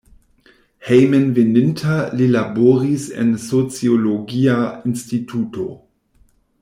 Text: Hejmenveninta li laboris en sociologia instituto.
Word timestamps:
Hejmenveninta 0.85 1.97
li 2.21 2.29
laboris 2.37 3.05
en 3.25 3.29
sociologia 3.45 4.57
instituto. 4.93 5.69